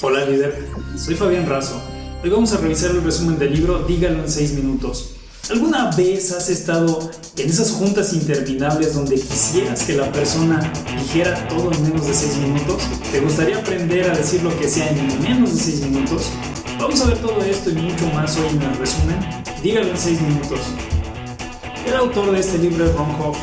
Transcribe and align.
Hola 0.00 0.24
líder, 0.24 0.64
soy 0.96 1.16
Fabián 1.16 1.48
Razo. 1.48 1.82
Hoy 2.22 2.30
vamos 2.30 2.52
a 2.52 2.58
revisar 2.58 2.92
el 2.92 3.02
resumen 3.02 3.36
del 3.36 3.52
libro 3.52 3.80
Dígalo 3.80 4.22
en 4.22 4.30
6 4.30 4.52
minutos. 4.52 5.14
¿Alguna 5.50 5.90
vez 5.90 6.30
has 6.30 6.48
estado 6.50 7.10
en 7.36 7.50
esas 7.50 7.72
juntas 7.72 8.12
interminables 8.12 8.94
donde 8.94 9.16
quisieras 9.16 9.82
que 9.82 9.94
la 9.94 10.12
persona 10.12 10.72
dijera 11.02 11.48
todo 11.48 11.72
en 11.72 11.82
menos 11.82 12.06
de 12.06 12.14
6 12.14 12.36
minutos? 12.36 12.80
¿Te 13.10 13.18
gustaría 13.18 13.58
aprender 13.58 14.08
a 14.08 14.16
decir 14.16 14.40
lo 14.44 14.56
que 14.56 14.68
sea 14.68 14.88
en 14.88 15.20
menos 15.20 15.56
de 15.56 15.64
6 15.64 15.80
minutos? 15.86 16.30
Vamos 16.78 17.00
a 17.00 17.06
ver 17.06 17.18
todo 17.18 17.40
esto 17.42 17.70
y 17.70 17.74
mucho 17.74 18.06
más 18.14 18.36
hoy 18.36 18.50
en 18.50 18.62
el 18.62 18.78
resumen. 18.78 19.18
Dígalo 19.64 19.88
en 19.88 19.98
6 19.98 20.20
minutos. 20.20 20.60
El 21.84 21.96
autor 21.96 22.30
de 22.30 22.38
este 22.38 22.58
libro 22.58 22.84
es 22.84 22.94
Ron 22.94 23.20
Hoff, 23.20 23.36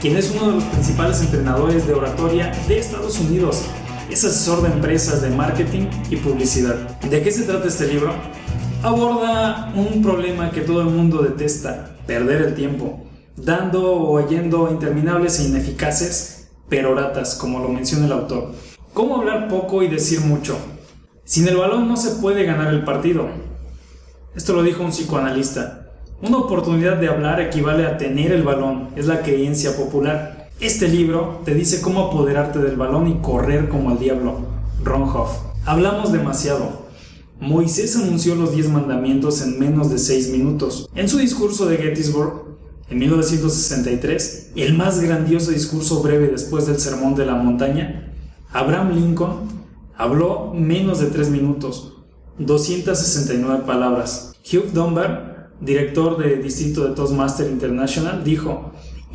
quien 0.00 0.16
es 0.16 0.30
uno 0.30 0.52
de 0.52 0.54
los 0.54 0.64
principales 0.64 1.20
entrenadores 1.20 1.86
de 1.86 1.92
oratoria 1.92 2.50
de 2.66 2.78
Estados 2.78 3.18
Unidos 3.18 3.66
es 4.12 4.24
asesor 4.26 4.60
de 4.60 4.68
empresas 4.68 5.22
de 5.22 5.30
marketing 5.30 5.86
y 6.10 6.16
publicidad. 6.16 6.74
¿De 7.00 7.22
qué 7.22 7.32
se 7.32 7.44
trata 7.44 7.68
este 7.68 7.86
libro? 7.86 8.12
Aborda 8.82 9.72
un 9.74 10.02
problema 10.02 10.50
que 10.50 10.60
todo 10.60 10.82
el 10.82 10.88
mundo 10.88 11.22
detesta, 11.22 11.96
perder 12.06 12.42
el 12.42 12.54
tiempo, 12.54 13.04
dando 13.36 13.90
o 13.90 14.22
oyendo 14.22 14.70
interminables 14.70 15.40
e 15.40 15.44
ineficaces 15.44 16.50
peroratas, 16.68 17.36
como 17.36 17.60
lo 17.60 17.68
menciona 17.68 18.04
el 18.04 18.12
autor. 18.12 18.52
¿Cómo 18.92 19.16
hablar 19.16 19.48
poco 19.48 19.82
y 19.82 19.88
decir 19.88 20.20
mucho? 20.20 20.58
Sin 21.24 21.48
el 21.48 21.56
balón 21.56 21.88
no 21.88 21.96
se 21.96 22.20
puede 22.20 22.44
ganar 22.44 22.68
el 22.68 22.84
partido. 22.84 23.28
Esto 24.36 24.52
lo 24.52 24.62
dijo 24.62 24.82
un 24.82 24.90
psicoanalista. 24.90 25.90
Una 26.20 26.36
oportunidad 26.36 26.98
de 26.98 27.08
hablar 27.08 27.40
equivale 27.40 27.86
a 27.86 27.96
tener 27.96 28.32
el 28.32 28.42
balón, 28.42 28.90
es 28.94 29.06
la 29.06 29.22
creencia 29.22 29.74
popular. 29.74 30.41
Este 30.62 30.86
libro 30.86 31.40
te 31.44 31.56
dice 31.56 31.80
cómo 31.80 32.02
apoderarte 32.04 32.60
del 32.60 32.76
balón 32.76 33.08
y 33.08 33.14
correr 33.20 33.68
como 33.68 33.90
el 33.90 33.98
diablo. 33.98 34.46
Ron 34.84 35.02
Hoff. 35.02 35.38
Hablamos 35.64 36.12
demasiado. 36.12 36.86
Moisés 37.40 37.96
anunció 37.96 38.36
los 38.36 38.54
10 38.54 38.68
mandamientos 38.68 39.42
en 39.42 39.58
menos 39.58 39.90
de 39.90 39.98
6 39.98 40.30
minutos. 40.30 40.88
En 40.94 41.08
su 41.08 41.18
discurso 41.18 41.66
de 41.66 41.78
Gettysburg, 41.78 42.58
en 42.88 42.96
1963, 43.00 44.52
el 44.54 44.74
más 44.74 45.00
grandioso 45.00 45.50
discurso 45.50 46.00
breve 46.00 46.28
después 46.28 46.68
del 46.68 46.78
Sermón 46.78 47.16
de 47.16 47.26
la 47.26 47.34
Montaña, 47.34 48.14
Abraham 48.52 48.94
Lincoln 48.94 49.48
habló 49.96 50.52
menos 50.54 51.00
de 51.00 51.06
3 51.06 51.28
minutos, 51.30 51.94
269 52.38 53.64
palabras. 53.66 54.36
Hugh 54.44 54.70
Dunbar, 54.72 55.50
director 55.60 56.18
de 56.18 56.36
distrito 56.36 56.86
de 56.86 56.94
Toastmaster 56.94 57.50
International, 57.50 58.22
dijo, 58.22 58.70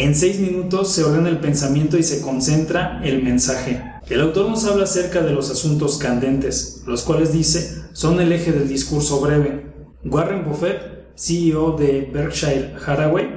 en 0.00 0.14
seis 0.14 0.40
minutos 0.40 0.90
se 0.90 1.04
ordena 1.04 1.28
el 1.28 1.40
pensamiento 1.40 1.98
y 1.98 2.02
se 2.02 2.22
concentra 2.22 3.02
el 3.04 3.22
mensaje. 3.22 3.82
El 4.08 4.20
autor 4.20 4.48
nos 4.48 4.64
habla 4.64 4.84
acerca 4.84 5.22
de 5.22 5.32
los 5.32 5.50
asuntos 5.50 5.98
candentes, 5.98 6.82
los 6.86 7.02
cuales 7.02 7.32
dice 7.32 7.82
son 7.92 8.20
el 8.20 8.32
eje 8.32 8.52
del 8.52 8.68
discurso 8.68 9.20
breve. 9.20 9.72
Warren 10.04 10.44
Buffett, 10.44 11.14
CEO 11.14 11.76
de 11.76 12.10
Berkshire 12.12 12.74
Hathaway, 12.84 13.28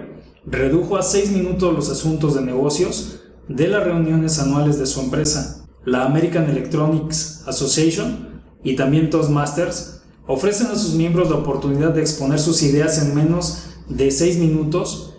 redujo 0.45 0.97
a 0.97 1.03
seis 1.03 1.29
minutos 1.31 1.73
los 1.73 1.89
asuntos 1.89 2.35
de 2.35 2.41
negocios 2.41 3.21
de 3.47 3.67
las 3.67 3.83
reuniones 3.83 4.39
anuales 4.39 4.79
de 4.79 4.85
su 4.85 5.01
empresa. 5.01 5.67
La 5.83 6.05
American 6.05 6.49
Electronics 6.49 7.43
Association 7.45 8.41
y 8.63 8.75
también 8.75 9.09
Toastmasters 9.09 10.01
ofrecen 10.25 10.67
a 10.67 10.75
sus 10.75 10.93
miembros 10.95 11.29
la 11.29 11.37
oportunidad 11.37 11.93
de 11.93 12.01
exponer 12.01 12.39
sus 12.39 12.63
ideas 12.63 13.01
en 13.01 13.13
menos 13.13 13.65
de 13.87 14.09
seis 14.09 14.37
minutos 14.37 15.13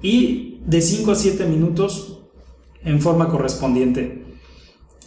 y 0.00 0.45
de 0.66 0.82
5 0.82 1.12
a 1.12 1.14
7 1.14 1.46
minutos 1.46 2.18
en 2.84 3.00
forma 3.00 3.28
correspondiente. 3.28 4.24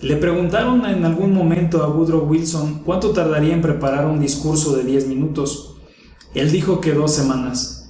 Le 0.02 0.16
preguntaron 0.16 0.86
en 0.86 1.04
algún 1.04 1.34
momento 1.34 1.84
a 1.84 1.90
Woodrow 1.90 2.26
Wilson 2.26 2.84
cuánto 2.86 3.12
tardaría 3.12 3.54
en 3.54 3.62
preparar 3.62 4.06
un 4.06 4.22
discurso 4.22 4.76
de 4.78 4.84
10 4.84 5.08
minutos. 5.08 5.76
Él 6.34 6.52
dijo 6.52 6.80
que 6.80 6.94
dos 6.94 7.14
semanas. 7.14 7.90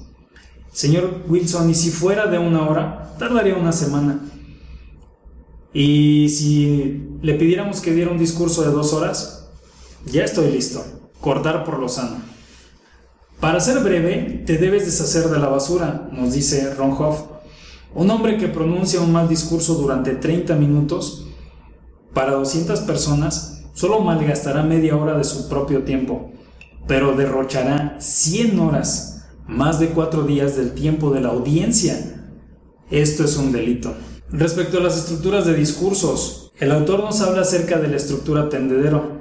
Señor 0.72 1.23
Wilson, 1.28 1.70
¿y 1.70 1.75
si 1.75 1.92
fuera 1.92 2.25
de 2.25 2.40
una 2.40 2.68
hora? 2.68 3.13
Tardaría 3.19 3.56
una 3.56 3.72
semana. 3.72 4.19
Y 5.72 6.30
si 6.30 7.03
le 7.22 7.36
pidiéramos 7.36 7.81
que 7.81 7.94
diera 7.94 8.09
un 8.09 8.18
discurso 8.18 8.63
de 8.63 8.72
dos 8.72 8.94
horas, 8.94 9.50
ya 10.06 10.24
estoy 10.24 10.51
listo. 10.51 10.84
Cortar 11.22 11.63
por 11.63 11.78
lo 11.78 11.90
sano. 11.90 12.18
Para 13.40 13.59
ser 13.59 13.84
breve, 13.84 14.44
te 14.46 14.57
debes 14.57 14.86
deshacer 14.86 15.30
de 15.30 15.38
la 15.38 15.47
basura, 15.47 16.09
nos 16.12 16.34
dice 16.34 16.74
Ron 16.74 16.91
Hoff. 16.97 17.38
Un 17.95 18.09
hombre 18.11 18.38
que 18.38 18.47
pronuncia 18.47 19.01
un 19.01 19.11
mal 19.11 19.27
discurso 19.27 19.75
durante 19.75 20.13
30 20.13 20.55
minutos 20.55 21.25
para 22.13 22.33
200 22.33 22.81
personas 22.81 23.63
solo 23.73 24.01
malgastará 24.01 24.61
media 24.63 24.95
hora 24.95 25.17
de 25.17 25.23
su 25.23 25.50
propio 25.50 25.83
tiempo, 25.83 26.31
pero 26.88 27.16
derrochará 27.16 27.97
100 28.00 28.59
horas, 28.59 29.25
más 29.47 29.79
de 29.79 29.89
4 29.89 30.23
días 30.23 30.55
del 30.55 30.73
tiempo 30.73 31.11
de 31.11 31.22
la 31.22 31.29
audiencia. 31.29 32.27
Esto 32.91 33.23
es 33.23 33.38
un 33.38 33.51
delito. 33.51 33.94
Respecto 34.29 34.77
a 34.77 34.81
las 34.81 34.97
estructuras 34.97 35.45
de 35.45 35.56
discursos, 35.56 36.51
el 36.59 36.71
autor 36.71 37.00
nos 37.00 37.21
habla 37.21 37.41
acerca 37.41 37.79
de 37.79 37.88
la 37.88 37.97
estructura 37.97 38.50
tendedero, 38.50 39.19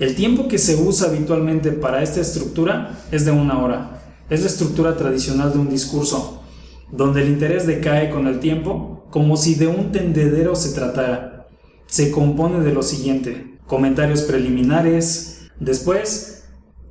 el 0.00 0.16
tiempo 0.16 0.48
que 0.48 0.58
se 0.58 0.74
usa 0.74 1.08
habitualmente 1.08 1.70
para 1.70 2.02
esta 2.02 2.20
estructura 2.20 3.04
es 3.12 3.24
de 3.24 3.30
una 3.30 3.62
hora. 3.62 4.02
Es 4.28 4.40
la 4.40 4.48
estructura 4.48 4.96
tradicional 4.96 5.52
de 5.52 5.58
un 5.58 5.70
discurso, 5.70 6.42
donde 6.90 7.22
el 7.22 7.28
interés 7.28 7.66
decae 7.66 8.10
con 8.10 8.26
el 8.26 8.40
tiempo 8.40 9.06
como 9.10 9.36
si 9.36 9.54
de 9.54 9.68
un 9.68 9.92
tendedero 9.92 10.56
se 10.56 10.74
tratara. 10.74 11.46
Se 11.86 12.10
compone 12.10 12.60
de 12.60 12.72
lo 12.72 12.82
siguiente, 12.82 13.58
comentarios 13.66 14.22
preliminares, 14.22 15.50
después 15.60 16.44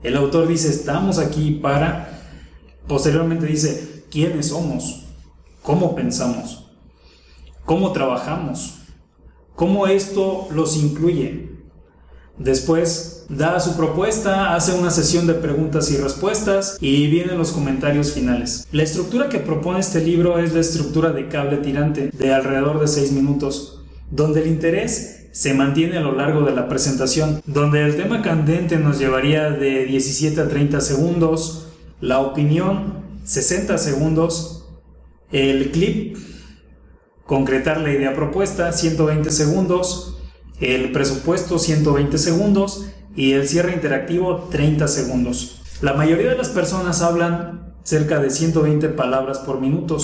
el 0.03 0.15
autor 0.15 0.47
dice 0.47 0.69
estamos 0.69 1.19
aquí 1.19 1.51
para, 1.51 2.21
posteriormente 2.87 3.45
dice 3.45 4.05
quiénes 4.09 4.47
somos, 4.47 5.05
cómo 5.61 5.95
pensamos, 5.95 6.71
cómo 7.65 7.91
trabajamos, 7.91 8.79
cómo 9.55 9.87
esto 9.87 10.47
los 10.51 10.77
incluye, 10.77 11.52
Después 12.37 13.25
da 13.29 13.59
su 13.59 13.77
propuesta, 13.77 14.55
hace 14.55 14.73
una 14.73 14.89
sesión 14.89 15.27
de 15.27 15.35
preguntas 15.35 15.91
y 15.91 15.97
respuestas 15.97 16.77
y 16.81 17.07
vienen 17.07 17.37
los 17.37 17.51
comentarios 17.51 18.11
finales. 18.11 18.67
La 18.71 18.83
estructura 18.83 19.29
que 19.29 19.39
propone 19.39 19.79
este 19.79 20.03
libro 20.03 20.39
es 20.39 20.53
la 20.53 20.61
estructura 20.61 21.11
de 21.11 21.27
cable 21.27 21.57
tirante 21.57 22.09
de 22.11 22.33
alrededor 22.33 22.79
de 22.79 22.87
6 22.87 23.11
minutos, 23.11 23.81
donde 24.09 24.41
el 24.41 24.47
interés 24.47 25.27
se 25.31 25.53
mantiene 25.53 25.97
a 25.97 26.01
lo 26.01 26.13
largo 26.15 26.41
de 26.41 26.53
la 26.53 26.67
presentación, 26.67 27.41
donde 27.45 27.83
el 27.83 27.97
tema 27.97 28.21
candente 28.21 28.77
nos 28.77 28.99
llevaría 28.99 29.49
de 29.49 29.85
17 29.85 30.41
a 30.41 30.47
30 30.47 30.81
segundos, 30.81 31.67
la 32.01 32.19
opinión 32.19 33.03
60 33.23 33.77
segundos, 33.77 34.69
el 35.31 35.71
clip 35.71 36.17
concretar 37.25 37.79
la 37.79 37.91
idea 37.91 38.15
propuesta 38.15 38.71
120 38.73 39.31
segundos, 39.31 40.17
el 40.59 40.91
presupuesto 40.91 41.59
120 41.59 42.17
segundos 42.17 42.85
y 43.15 43.33
el 43.33 43.47
cierre 43.47 43.73
interactivo 43.73 44.47
30 44.51 44.87
segundos. 44.87 45.61
La 45.81 45.93
mayoría 45.93 46.29
de 46.29 46.37
las 46.37 46.49
personas 46.49 47.01
hablan 47.01 47.73
cerca 47.83 48.19
de 48.19 48.29
120 48.29 48.89
palabras 48.89 49.39
por 49.39 49.59
minuto. 49.59 49.97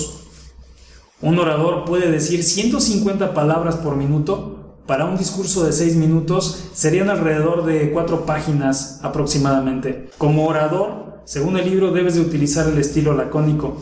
Un 1.22 1.38
orador 1.38 1.84
puede 1.84 2.10
decir 2.10 2.44
150 2.44 3.34
palabras 3.34 3.76
por 3.76 3.96
minuto. 3.96 4.56
Para 4.86 5.04
un 5.04 5.16
discurso 5.16 5.64
de 5.64 5.72
6 5.72 5.96
minutos 5.96 6.70
serían 6.72 7.10
alrededor 7.10 7.64
de 7.64 7.92
4 7.92 8.26
páginas 8.26 9.00
aproximadamente. 9.02 10.10
Como 10.18 10.46
orador, 10.46 11.22
según 11.24 11.56
el 11.56 11.68
libro, 11.68 11.92
debes 11.92 12.14
de 12.14 12.22
utilizar 12.22 12.68
el 12.68 12.78
estilo 12.78 13.14
lacónico. 13.14 13.80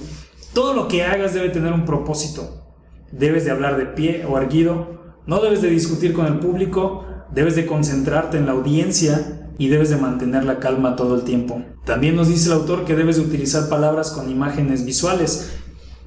Todo 0.52 0.74
lo 0.74 0.88
que 0.88 1.04
hagas 1.04 1.34
debe 1.34 1.50
tener 1.50 1.72
un 1.72 1.84
propósito. 1.84 2.64
Debes 3.10 3.44
de 3.44 3.50
hablar 3.50 3.76
de 3.76 3.86
pie 3.86 4.26
o 4.28 4.36
erguido, 4.36 5.07
no 5.28 5.40
debes 5.40 5.60
de 5.60 5.68
discutir 5.68 6.14
con 6.14 6.24
el 6.24 6.38
público, 6.38 7.04
debes 7.34 7.54
de 7.54 7.66
concentrarte 7.66 8.38
en 8.38 8.46
la 8.46 8.52
audiencia 8.52 9.50
y 9.58 9.68
debes 9.68 9.90
de 9.90 9.98
mantener 9.98 10.44
la 10.44 10.58
calma 10.58 10.96
todo 10.96 11.16
el 11.16 11.22
tiempo. 11.22 11.62
También 11.84 12.16
nos 12.16 12.28
dice 12.28 12.46
el 12.46 12.54
autor 12.54 12.86
que 12.86 12.96
debes 12.96 13.16
de 13.16 13.22
utilizar 13.22 13.68
palabras 13.68 14.10
con 14.10 14.30
imágenes 14.30 14.86
visuales. 14.86 15.50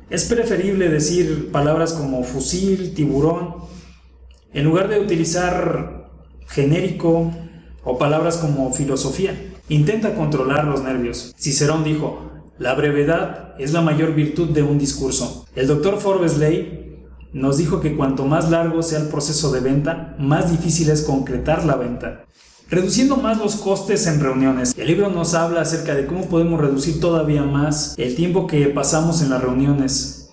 Es 0.10 0.26
preferible 0.26 0.90
decir 0.90 1.52
palabras 1.52 1.94
como 1.94 2.24
fusil, 2.24 2.96
tiburón, 2.96 3.58
en 4.54 4.66
lugar 4.66 4.90
de 4.90 5.00
utilizar 5.00 6.10
genérico 6.48 7.32
o 7.84 8.00
palabras 8.00 8.38
como 8.38 8.74
filosofía. 8.74 9.36
Intenta 9.70 10.16
controlar 10.16 10.66
los 10.66 10.82
nervios. 10.82 11.36
Cicerón 11.38 11.84
dijo, 11.84 12.32
la 12.58 12.74
brevedad 12.74 13.54
es 13.60 13.72
la 13.72 13.82
mayor 13.82 14.16
virtud 14.16 14.50
de 14.50 14.64
un 14.64 14.80
discurso. 14.80 15.46
El 15.56 15.68
doctor 15.68 16.00
Forbes 16.00 16.40
Ley 16.40 16.81
nos 17.34 17.58
dijo 17.58 17.80
que 17.80 17.96
cuanto 17.96 18.26
más 18.26 18.50
largo 18.50 18.84
sea 18.84 19.00
el 19.00 19.08
proceso 19.08 19.52
de 19.52 19.62
venta, 19.62 20.16
más 20.20 20.52
difícil 20.52 20.90
es 20.90 21.04
concretar 21.04 21.66
la 21.66 21.76
venta. 21.76 22.26
Reduciendo 22.70 23.18
más 23.18 23.38
los 23.38 23.56
costes 23.56 24.08
en 24.08 24.20
reuniones. 24.20 24.74
El 24.78 24.88
libro 24.88 25.10
nos 25.10 25.34
habla 25.34 25.62
acerca 25.62 25.94
de 25.94 26.06
cómo 26.06 26.28
podemos 26.28 26.60
reducir 26.60 27.00
todavía 27.00 27.44
más 27.44 27.96
el 27.98 28.16
tiempo 28.16 28.48
que 28.48 28.68
pasamos 28.68 29.22
en 29.22 29.30
las 29.30 29.42
reuniones. 29.42 30.30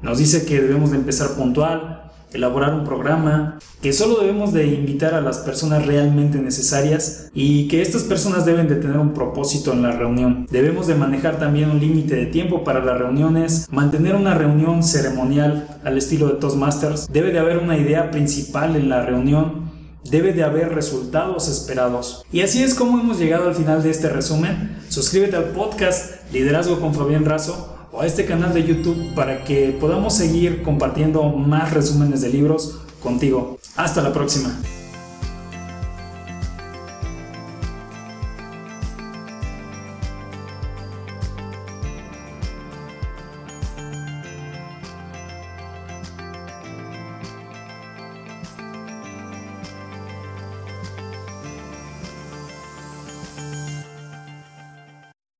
Nos 0.00 0.18
dice 0.18 0.44
que 0.44 0.60
debemos 0.60 0.90
de 0.90 0.96
empezar 0.96 1.34
puntual, 1.36 2.11
elaborar 2.34 2.74
un 2.74 2.84
programa, 2.84 3.58
que 3.80 3.92
solo 3.92 4.20
debemos 4.20 4.52
de 4.52 4.66
invitar 4.66 5.14
a 5.14 5.20
las 5.20 5.38
personas 5.38 5.86
realmente 5.86 6.38
necesarias 6.38 7.30
y 7.34 7.68
que 7.68 7.82
estas 7.82 8.04
personas 8.04 8.44
deben 8.44 8.68
de 8.68 8.76
tener 8.76 8.98
un 8.98 9.12
propósito 9.12 9.72
en 9.72 9.82
la 9.82 9.92
reunión. 9.92 10.46
Debemos 10.50 10.86
de 10.86 10.94
manejar 10.94 11.38
también 11.38 11.70
un 11.70 11.80
límite 11.80 12.14
de 12.14 12.26
tiempo 12.26 12.64
para 12.64 12.84
las 12.84 12.98
reuniones, 12.98 13.66
mantener 13.70 14.14
una 14.14 14.34
reunión 14.34 14.82
ceremonial 14.82 15.68
al 15.84 15.98
estilo 15.98 16.28
de 16.28 16.34
Toastmasters, 16.34 17.08
debe 17.12 17.32
de 17.32 17.38
haber 17.38 17.58
una 17.58 17.76
idea 17.76 18.10
principal 18.10 18.76
en 18.76 18.88
la 18.88 19.02
reunión, 19.02 19.70
debe 20.10 20.32
de 20.32 20.44
haber 20.44 20.74
resultados 20.74 21.48
esperados. 21.48 22.24
Y 22.32 22.40
así 22.40 22.62
es 22.62 22.74
como 22.74 23.00
hemos 23.00 23.18
llegado 23.18 23.48
al 23.48 23.54
final 23.54 23.82
de 23.82 23.90
este 23.90 24.08
resumen. 24.08 24.76
Suscríbete 24.88 25.36
al 25.36 25.46
podcast 25.46 26.32
Liderazgo 26.32 26.80
con 26.80 26.94
Fabián 26.94 27.24
Razo 27.24 27.72
o 27.92 28.00
a 28.00 28.06
este 28.06 28.24
canal 28.24 28.54
de 28.54 28.64
YouTube 28.64 29.14
para 29.14 29.44
que 29.44 29.76
podamos 29.78 30.14
seguir 30.14 30.62
compartiendo 30.62 31.24
más 31.24 31.72
resúmenes 31.72 32.22
de 32.22 32.30
libros 32.30 32.80
contigo. 33.02 33.58
Hasta 33.76 34.02
la 34.02 34.12
próxima. 34.12 34.58